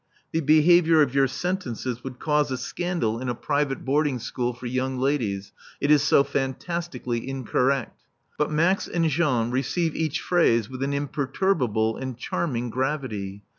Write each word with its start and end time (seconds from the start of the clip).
The 0.31 0.39
behaviour 0.39 1.03
of 1.03 1.13
your 1.13 1.27
sentences 1.27 2.03
would 2.03 2.17
cause 2.17 2.49
a 2.49 2.57
scandal 2.57 3.19
in 3.19 3.29
a 3.29 3.35
private 3.35 3.85
boarding 3.85 4.17
school 4.17 4.51
for 4.51 4.65
young 4.65 4.97
ladies, 4.97 5.51
it 5.79 5.91
is 5.91 6.01
so 6.01 6.23
fantastically 6.23 7.29
incorrect. 7.29 8.01
But 8.35 8.49
Max 8.49 8.87
and 8.87 9.07
Jean 9.07 9.51
receive 9.51 9.95
each 9.95 10.19
phrase 10.19 10.71
with 10.71 10.81
an 10.81 10.93
imperturbable 10.93 11.97
and 11.97 12.17
charming 12.17 12.71
gravity. 12.71 13.43